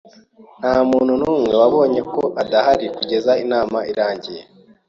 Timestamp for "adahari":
2.41-2.85